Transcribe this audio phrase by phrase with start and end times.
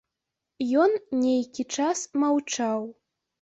[0.83, 0.95] Ён
[1.25, 2.81] нейкі час маўчаў.